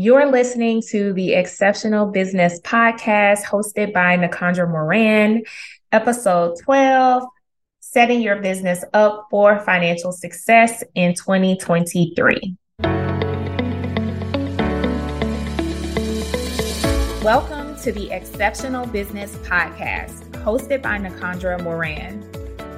[0.00, 5.42] You're listening to the Exceptional Business Podcast hosted by Nakandra Moran,
[5.90, 7.24] episode 12
[7.80, 12.56] Setting Your Business Up for Financial Success in 2023.
[17.24, 22.22] Welcome to the Exceptional Business Podcast hosted by Nakandra Moran.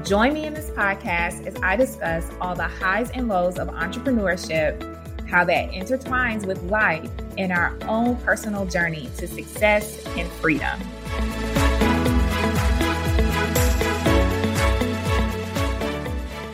[0.07, 5.00] Join me in this podcast as I discuss all the highs and lows of entrepreneurship
[5.31, 7.09] how that intertwines with life
[7.39, 10.81] and our own personal journey to success and freedom.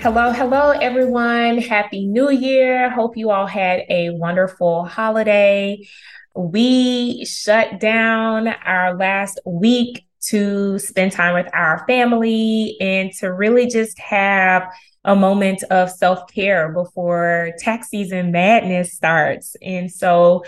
[0.02, 1.58] Hello, hello, everyone.
[1.58, 2.90] Happy New Year.
[2.90, 5.88] Hope you all had a wonderful holiday.
[6.34, 13.66] We shut down our last week to spend time with our family and to really
[13.66, 14.68] just have
[15.04, 19.56] a moment of self care before tax season madness starts.
[19.62, 20.44] And so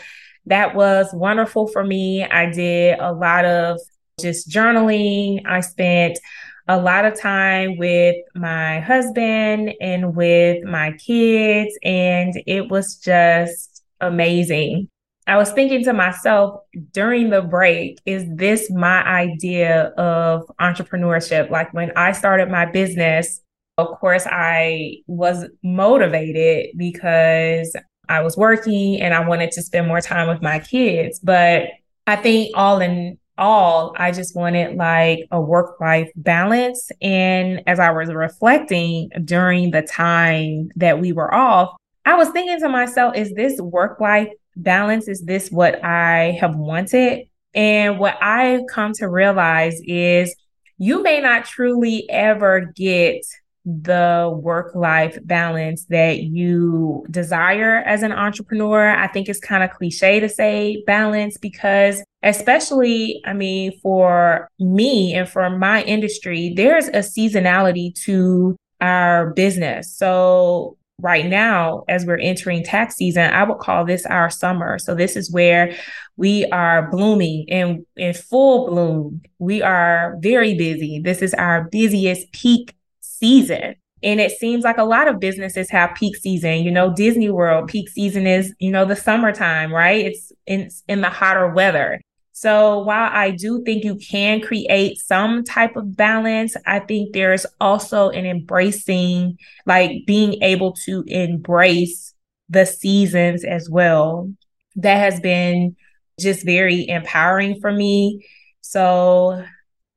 [0.46, 2.24] that was wonderful for me.
[2.24, 3.78] I did a lot of
[4.20, 5.46] just journaling.
[5.46, 6.18] I spent
[6.66, 13.82] a lot of time with my husband and with my kids, and it was just
[14.00, 14.88] amazing.
[15.28, 16.60] I was thinking to myself
[16.92, 21.50] during the break, is this my idea of entrepreneurship?
[21.50, 23.42] Like when I started my business,
[23.76, 27.76] of course, I was motivated because
[28.08, 31.20] I was working and I wanted to spend more time with my kids.
[31.20, 31.64] But
[32.06, 36.90] I think all in all, I just wanted like a work life balance.
[37.02, 42.58] And as I was reflecting during the time that we were off, I was thinking
[42.60, 44.28] to myself, is this work life
[44.62, 45.08] balance?
[45.08, 47.26] Is this what I have wanted?
[47.54, 50.34] And what I've come to realize is
[50.76, 53.22] you may not truly ever get
[53.64, 58.88] the work life balance that you desire as an entrepreneur.
[58.88, 65.14] I think it's kind of cliche to say balance because, especially, I mean, for me
[65.14, 69.94] and for my industry, there's a seasonality to our business.
[69.94, 74.78] So, right now, as we're entering tax season, I would call this our summer.
[74.78, 75.74] So, this is where
[76.16, 79.22] we are blooming and in full bloom.
[79.38, 81.00] We are very busy.
[81.00, 83.76] This is our busiest peak season.
[84.02, 86.62] And it seems like a lot of businesses have peak season.
[86.62, 90.06] You know, Disney World peak season is, you know, the summertime, right?
[90.06, 92.00] It's in, in the hotter weather.
[92.40, 97.44] So while I do think you can create some type of balance, I think there's
[97.60, 102.14] also an embracing, like being able to embrace
[102.48, 104.32] the seasons as well.
[104.76, 105.74] That has been
[106.20, 108.24] just very empowering for me.
[108.60, 109.44] So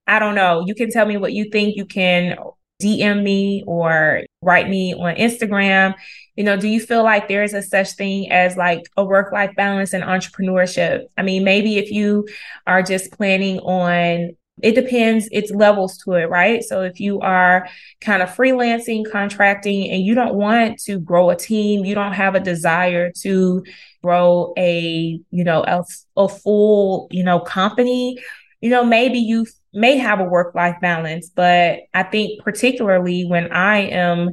[0.08, 0.64] I don't know.
[0.66, 1.76] You can tell me what you think.
[1.76, 2.40] You can
[2.82, 5.94] DM me or write me on Instagram.
[6.36, 9.32] You know, do you feel like there is a such thing as like a work
[9.34, 11.04] life balance and entrepreneurship?
[11.18, 12.28] I mean, maybe if you
[12.66, 14.32] are just planning on
[14.62, 16.64] it depends, it's levels to it, right?
[16.64, 17.68] So if you are
[18.00, 22.36] kind of freelancing, contracting, and you don't want to grow a team, you don't have
[22.36, 23.64] a desire to
[24.04, 25.84] grow a, you know, a,
[26.18, 28.18] a full, you know, company,
[28.62, 33.52] you know, maybe you may have a work life balance, but I think particularly when
[33.52, 34.32] I am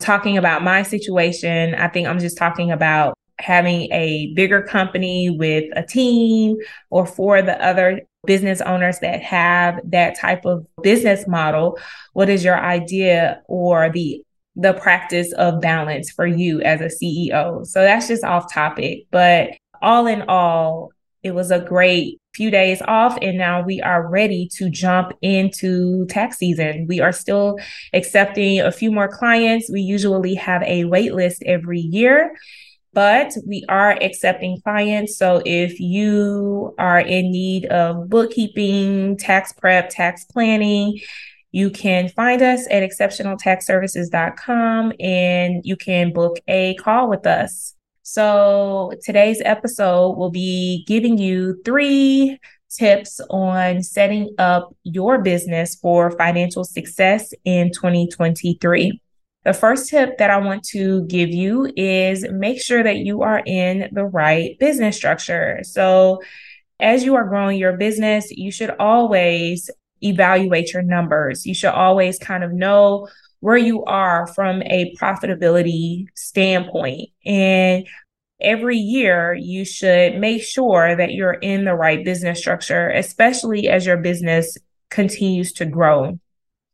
[0.00, 5.64] talking about my situation, I think I'm just talking about having a bigger company with
[5.76, 6.56] a team
[6.90, 11.78] or for the other business owners that have that type of business model.
[12.12, 14.22] What is your idea or the
[14.56, 19.50] the practice of balance for you as a CEO so that's just off topic but
[19.82, 20.92] all in all
[21.24, 26.04] it was a great few days off and now we are ready to jump into
[26.06, 26.84] tax season.
[26.88, 27.58] We are still
[27.94, 29.70] accepting a few more clients.
[29.70, 32.36] We usually have a wait list every year,
[32.92, 35.16] but we are accepting clients.
[35.16, 41.00] So if you are in need of bookkeeping, tax prep, tax planning,
[41.52, 47.73] you can find us at exceptionaltaxservices.com and you can book a call with us.
[48.06, 52.38] So today's episode will be giving you three
[52.70, 59.00] tips on setting up your business for financial success in 2023.
[59.46, 63.42] The first tip that I want to give you is make sure that you are
[63.46, 65.60] in the right business structure.
[65.62, 66.20] So,
[66.78, 69.70] as you are growing your business, you should always
[70.02, 71.46] evaluate your numbers.
[71.46, 73.08] You should always kind of know
[73.44, 77.10] where you are from a profitability standpoint.
[77.26, 77.86] And
[78.40, 83.84] every year, you should make sure that you're in the right business structure, especially as
[83.84, 84.56] your business
[84.88, 86.18] continues to grow.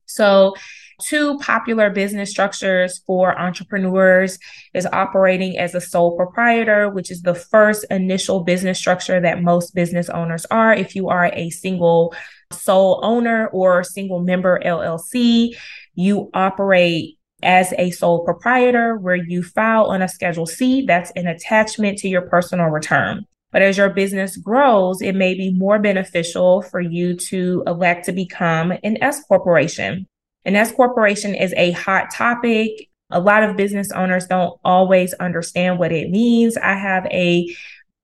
[0.06, 0.55] So,
[1.00, 4.38] Two popular business structures for entrepreneurs
[4.75, 9.75] is operating as a sole proprietor, which is the first initial business structure that most
[9.75, 10.75] business owners are.
[10.75, 12.14] If you are a single
[12.52, 15.56] sole owner or single member LLC,
[16.00, 21.26] you operate as a sole proprietor where you file on a Schedule C that's an
[21.26, 23.25] attachment to your personal return.
[23.52, 28.12] But as your business grows, it may be more beneficial for you to elect to
[28.12, 30.06] become an S corporation.
[30.44, 32.88] An S corporation is a hot topic.
[33.11, 36.56] A lot of business owners don't always understand what it means.
[36.56, 37.55] I have a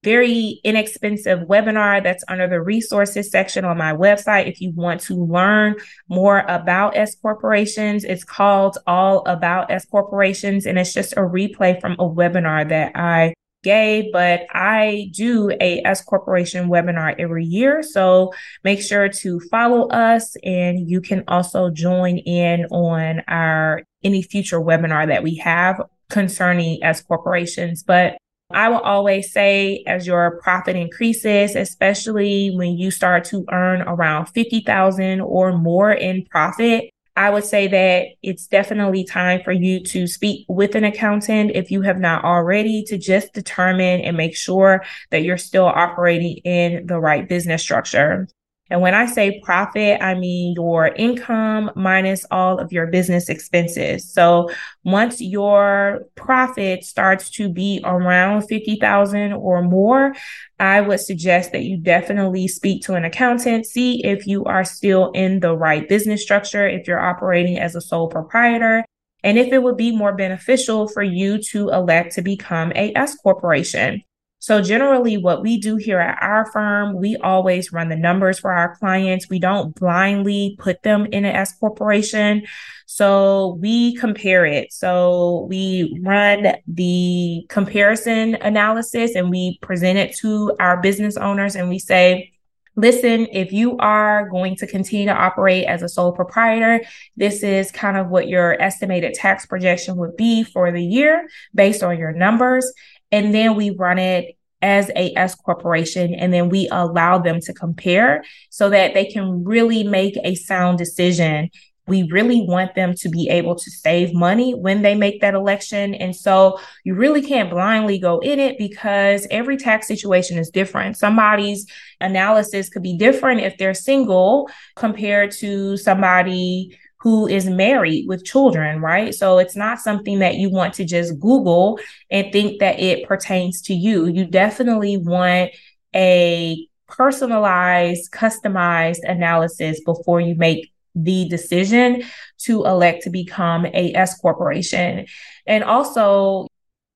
[0.06, 4.46] very inexpensive webinar that's under the resources section on my website.
[4.48, 5.74] If you want to learn
[6.08, 11.80] more about S corporations, it's called All About S corporations, and it's just a replay
[11.80, 17.82] from a webinar that I gay, but I do a S Corporation webinar every year.
[17.82, 18.32] So
[18.62, 24.60] make sure to follow us and you can also join in on our any future
[24.60, 27.82] webinar that we have concerning S corporations.
[27.82, 28.18] But
[28.50, 34.26] I will always say as your profit increases, especially when you start to earn around
[34.26, 40.06] 50,000 or more in profit, I would say that it's definitely time for you to
[40.06, 44.84] speak with an accountant if you have not already to just determine and make sure
[45.10, 48.28] that you're still operating in the right business structure.
[48.68, 54.12] And when I say profit, I mean your income minus all of your business expenses.
[54.12, 54.50] So
[54.84, 60.14] once your profit starts to be around 50,000 or more,
[60.58, 65.10] I would suggest that you definitely speak to an accountant, see if you are still
[65.12, 68.84] in the right business structure, if you're operating as a sole proprietor,
[69.22, 73.16] and if it would be more beneficial for you to elect to become a S
[73.16, 74.02] corporation.
[74.46, 78.52] So, generally, what we do here at our firm, we always run the numbers for
[78.52, 79.28] our clients.
[79.28, 82.46] We don't blindly put them in an S corporation.
[82.86, 84.72] So, we compare it.
[84.72, 91.68] So, we run the comparison analysis and we present it to our business owners and
[91.68, 92.30] we say,
[92.76, 96.82] listen, if you are going to continue to operate as a sole proprietor,
[97.16, 101.82] this is kind of what your estimated tax projection would be for the year based
[101.82, 102.70] on your numbers.
[103.12, 107.52] And then we run it as a S corporation and then we allow them to
[107.52, 111.50] compare so that they can really make a sound decision.
[111.86, 115.94] We really want them to be able to save money when they make that election.
[115.94, 120.96] And so you really can't blindly go in it because every tax situation is different.
[120.96, 121.64] Somebody's
[122.00, 128.80] analysis could be different if they're single compared to somebody who is married with children,
[128.80, 129.14] right?
[129.14, 131.78] So it's not something that you want to just Google
[132.10, 134.06] and think that it pertains to you.
[134.06, 135.50] You definitely want
[135.94, 142.02] a personalized, customized analysis before you make the decision
[142.38, 145.06] to elect to become a S corporation.
[145.46, 146.48] And also,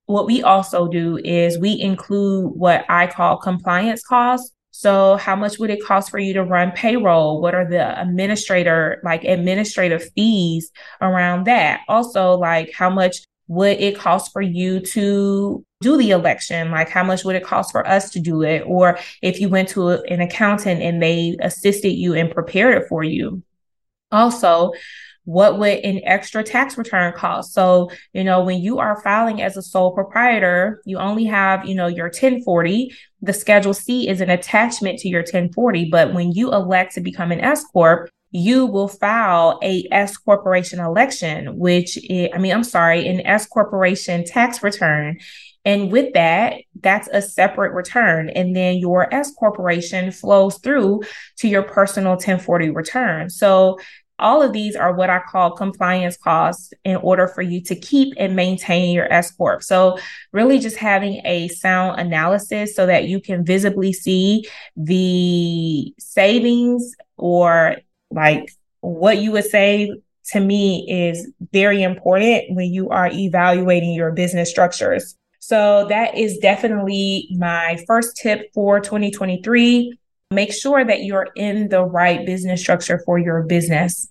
[0.06, 4.52] what we also do is we include what I call compliance costs.
[4.80, 7.42] So how much would it cost for you to run payroll?
[7.42, 10.70] What are the administrator, like administrative fees
[11.02, 11.82] around that?
[11.86, 13.18] Also, like how much
[13.48, 16.70] would it cost for you to do the election?
[16.70, 18.62] Like how much would it cost for us to do it?
[18.66, 23.04] Or if you went to an accountant and they assisted you and prepared it for
[23.04, 23.42] you.
[24.10, 24.72] Also,
[25.24, 27.52] what would an extra tax return cost?
[27.52, 31.74] So, you know, when you are filing as a sole proprietor, you only have, you
[31.74, 32.94] know, your 1040.
[33.22, 35.90] The Schedule C is an attachment to your 1040.
[35.90, 40.80] But when you elect to become an S Corp, you will file a S corporation
[40.80, 45.18] election, which is, I mean, I'm sorry, an S corporation tax return.
[45.64, 48.30] And with that, that's a separate return.
[48.30, 51.02] And then your S corporation flows through
[51.38, 53.28] to your personal 1040 return.
[53.28, 53.78] So
[54.20, 58.14] all of these are what I call compliance costs in order for you to keep
[58.16, 59.62] and maintain your S Corp.
[59.62, 59.98] So,
[60.32, 64.46] really just having a sound analysis so that you can visibly see
[64.76, 67.76] the savings or
[68.10, 69.88] like what you would save
[70.32, 75.16] to me is very important when you are evaluating your business structures.
[75.40, 79.96] So, that is definitely my first tip for 2023
[80.30, 84.09] make sure that you're in the right business structure for your business.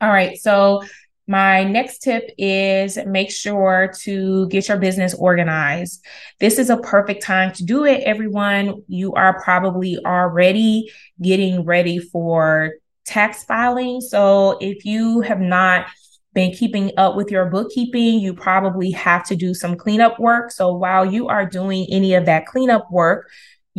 [0.00, 0.38] All right.
[0.38, 0.82] So,
[1.26, 6.02] my next tip is make sure to get your business organized.
[6.40, 8.82] This is a perfect time to do it, everyone.
[8.88, 10.90] You are probably already
[11.20, 12.72] getting ready for
[13.04, 14.00] tax filing.
[14.00, 15.86] So, if you have not
[16.32, 20.50] been keeping up with your bookkeeping, you probably have to do some cleanup work.
[20.50, 23.28] So, while you are doing any of that cleanup work,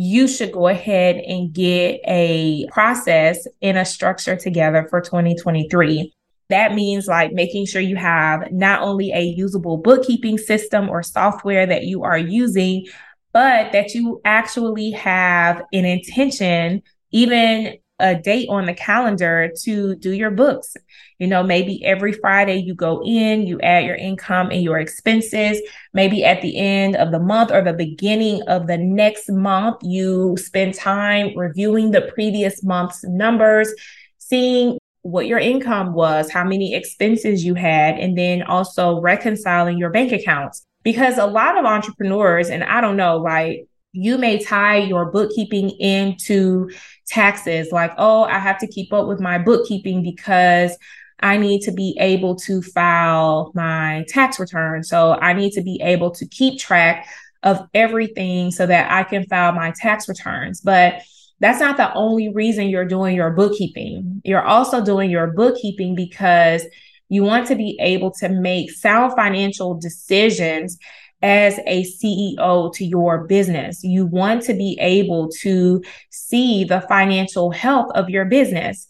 [0.02, 6.10] you should go ahead and get a process and a structure together for 2023.
[6.48, 11.66] That means like making sure you have not only a usable bookkeeping system or software
[11.66, 12.86] that you are using,
[13.34, 20.12] but that you actually have an intention, even a date on the calendar to do
[20.12, 20.76] your books.
[21.18, 25.60] You know, maybe every Friday you go in, you add your income and your expenses.
[25.92, 30.36] Maybe at the end of the month or the beginning of the next month, you
[30.38, 33.72] spend time reviewing the previous month's numbers,
[34.18, 39.90] seeing what your income was, how many expenses you had, and then also reconciling your
[39.90, 40.66] bank accounts.
[40.82, 45.70] Because a lot of entrepreneurs, and I don't know, like you may tie your bookkeeping
[45.70, 46.70] into
[47.10, 50.76] taxes, like, oh, I have to keep up with my bookkeeping because
[51.20, 54.82] I need to be able to file my tax return.
[54.82, 57.06] So I need to be able to keep track
[57.42, 60.60] of everything so that I can file my tax returns.
[60.60, 61.02] But
[61.40, 64.22] that's not the only reason you're doing your bookkeeping.
[64.24, 66.64] You're also doing your bookkeeping because
[67.08, 70.78] you want to be able to make sound financial decisions
[71.22, 73.84] as a CEO to your business.
[73.84, 78.86] You want to be able to see the financial health of your business.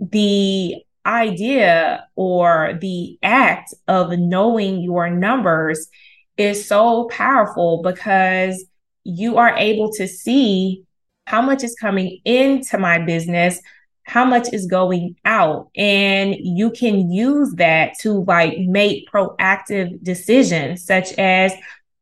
[0.00, 5.88] The idea or the act of knowing your numbers
[6.36, 8.64] is so powerful because
[9.04, 10.82] you are able to see
[11.26, 13.60] how much is coming into my business
[14.06, 15.68] how much is going out.
[15.76, 21.52] And you can use that to like make proactive decisions such as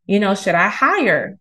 [0.07, 1.39] you know should i hire?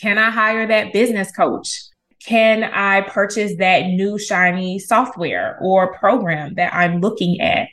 [0.00, 1.82] Can i hire that business coach?
[2.24, 7.68] Can i purchase that new shiny software or program that i'm looking at?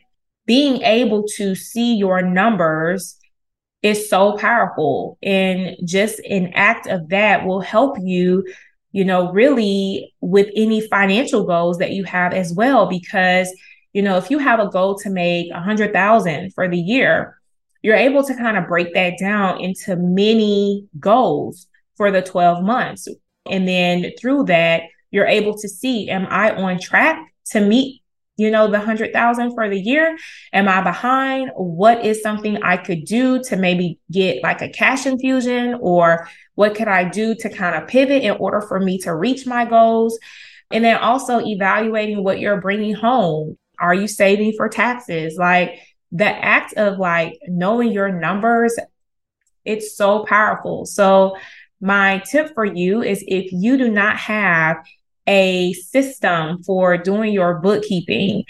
[0.45, 3.17] Being able to see your numbers
[3.81, 8.43] is so powerful and just an act of that will help you
[8.95, 12.85] you know, really with any financial goals that you have as well.
[12.85, 13.53] Because,
[13.91, 17.37] you know, if you have a goal to make a hundred thousand for the year,
[17.81, 23.09] you're able to kind of break that down into many goals for the 12 months.
[23.45, 28.01] And then through that, you're able to see, am I on track to meet
[28.37, 30.17] you know, the hundred thousand for the year?
[30.51, 31.51] Am I behind?
[31.55, 36.75] What is something I could do to maybe get like a cash infusion or what
[36.75, 40.17] could I do to kind of pivot in order for me to reach my goals?
[40.71, 43.57] And then also evaluating what you're bringing home.
[43.79, 45.37] Are you saving for taxes?
[45.37, 45.79] Like
[46.11, 48.75] the act of like knowing your numbers,
[49.63, 50.85] it's so powerful.
[50.85, 51.37] So
[51.81, 54.77] my tip for you is if you do not have
[55.27, 58.45] a system for doing your bookkeeping,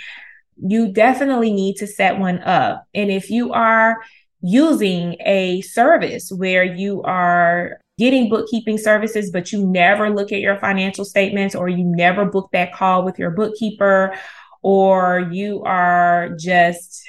[0.58, 2.86] you definitely need to set one up.
[2.94, 3.98] And if you are
[4.42, 10.60] using a service where you are getting bookkeeping services, but you never look at your
[10.60, 14.16] financial statements or you never book that call with your bookkeeper,
[14.62, 17.08] or you are just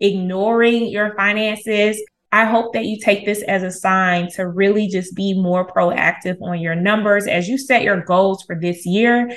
[0.00, 5.14] ignoring your finances, I hope that you take this as a sign to really just
[5.14, 9.34] be more proactive on your numbers as you set your goals for this year.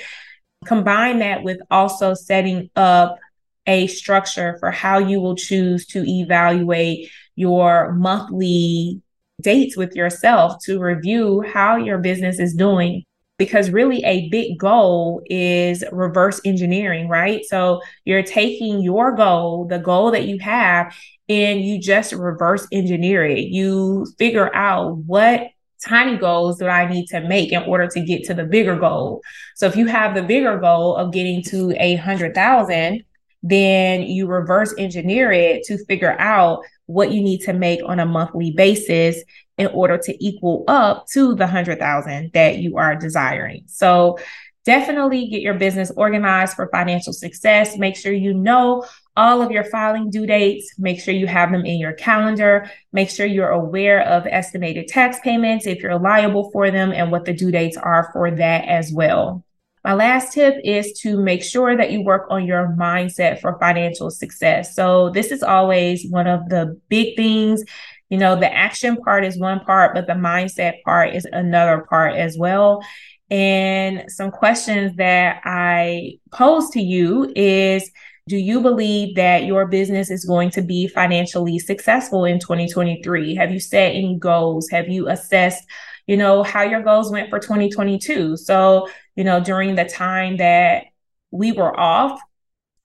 [0.65, 3.17] Combine that with also setting up
[3.65, 9.01] a structure for how you will choose to evaluate your monthly
[9.41, 13.03] dates with yourself to review how your business is doing
[13.37, 17.43] because really a big goal is reverse engineering, right?
[17.45, 20.95] So you're taking your goal, the goal that you have,
[21.27, 23.47] and you just reverse engineer it.
[23.47, 25.47] You figure out what
[25.83, 29.21] tiny goals that I need to make in order to get to the bigger goal.
[29.55, 33.03] So if you have the bigger goal of getting to a hundred thousand,
[33.43, 38.05] then you reverse engineer it to figure out what you need to make on a
[38.05, 39.23] monthly basis
[39.57, 43.63] in order to equal up to the 100,000 that you are desiring.
[43.67, 44.17] So
[44.65, 47.77] definitely get your business organized for financial success.
[47.77, 50.73] Make sure you know all of your filing due dates.
[50.77, 52.69] Make sure you have them in your calendar.
[52.93, 57.25] Make sure you're aware of estimated tax payments if you're liable for them and what
[57.25, 59.43] the due dates are for that as well.
[59.83, 64.11] My last tip is to make sure that you work on your mindset for financial
[64.11, 64.75] success.
[64.75, 67.63] So, this is always one of the big things.
[68.09, 72.15] You know, the action part is one part, but the mindset part is another part
[72.15, 72.83] as well.
[73.31, 77.89] And some questions that I pose to you is
[78.27, 83.35] do you believe that your business is going to be financially successful in 2023?
[83.35, 84.69] Have you set any goals?
[84.69, 85.63] Have you assessed
[86.11, 88.35] you know, how your goals went for 2022.
[88.35, 90.87] So, you know, during the time that
[91.31, 92.19] we were off,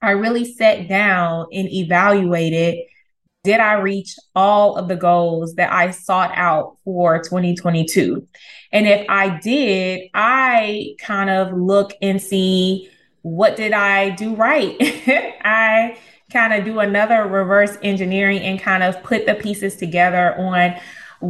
[0.00, 2.78] I really sat down and evaluated
[3.42, 8.24] did I reach all of the goals that I sought out for 2022?
[8.70, 12.88] And if I did, I kind of look and see
[13.22, 14.76] what did I do right?
[14.80, 15.98] I
[16.30, 20.76] kind of do another reverse engineering and kind of put the pieces together on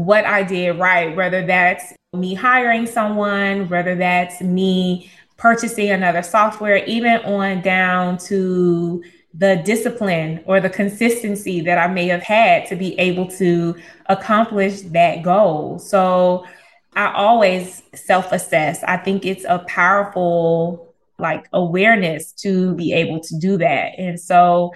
[0.05, 6.85] what I did right, whether that's me hiring someone, whether that's me purchasing another software,
[6.85, 9.03] even on down to
[9.35, 13.77] the discipline or the consistency that I may have had to be able to
[14.07, 15.79] accomplish that goal.
[15.79, 16.47] So
[16.95, 18.83] I always self assess.
[18.85, 23.99] I think it's a powerful like awareness to be able to do that.
[23.99, 24.73] And so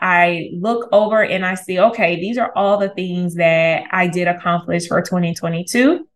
[0.00, 4.28] I look over and I see, okay, these are all the things that I did
[4.28, 6.06] accomplish for 2022.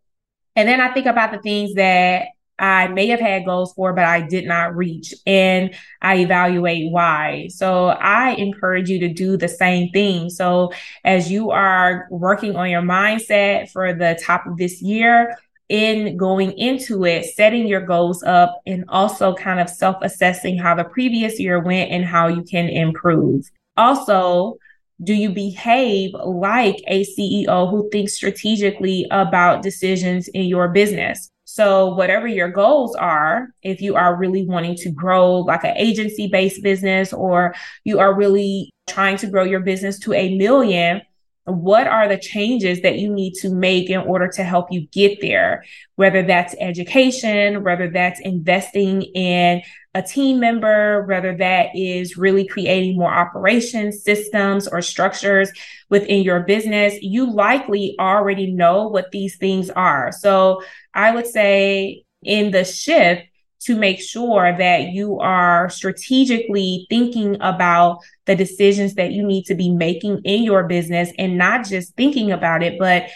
[0.55, 2.27] And then I think about the things that
[2.57, 7.49] I may have had goals for, but I did not reach, and I evaluate why.
[7.49, 10.29] So I encourage you to do the same thing.
[10.29, 10.71] So
[11.03, 15.37] as you are working on your mindset for the top of this year,
[15.67, 20.75] in going into it, setting your goals up, and also kind of self assessing how
[20.75, 23.49] the previous year went and how you can improve.
[23.77, 24.57] Also,
[25.03, 31.29] do you behave like a CEO who thinks strategically about decisions in your business?
[31.43, 36.27] So, whatever your goals are, if you are really wanting to grow like an agency
[36.27, 37.53] based business or
[37.83, 41.01] you are really trying to grow your business to a million,
[41.45, 45.21] what are the changes that you need to make in order to help you get
[45.21, 45.63] there?
[45.95, 49.61] Whether that's education, whether that's investing in
[49.93, 55.51] a team member, whether that is really creating more operations, systems, or structures
[55.89, 60.11] within your business, you likely already know what these things are.
[60.11, 63.21] So I would say in the shift,
[63.65, 69.55] to make sure that you are strategically thinking about the decisions that you need to
[69.55, 73.07] be making in your business and not just thinking about it, but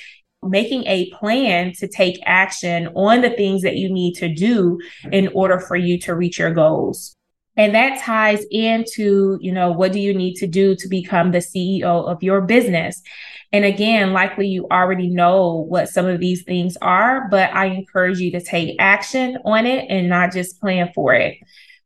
[0.44, 4.79] making a plan to take action on the things that you need to do
[5.12, 7.15] in order for you to reach your goals.
[7.58, 11.39] And that ties into, you know, what do you need to do to become the
[11.39, 13.01] CEO of your business?
[13.51, 18.20] And again, likely you already know what some of these things are, but I encourage
[18.20, 21.38] you to take action on it and not just plan for it.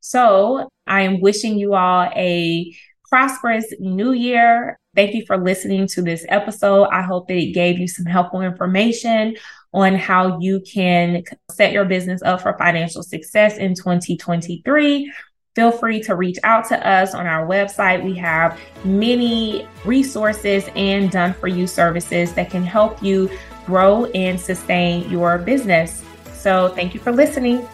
[0.01, 2.76] So I am wishing you all a
[3.10, 4.78] prosperous new year.
[4.95, 6.86] Thank you for listening to this episode.
[6.86, 9.38] I hope that it gave you some helpful information
[9.73, 15.12] on how you can set your business up for financial success in 2023
[15.56, 18.04] feel free to reach out to us on our website.
[18.04, 23.30] We have many resources and done for you services that can help you
[23.66, 26.04] grow and sustain your business.
[26.34, 27.68] So, thank you for listening.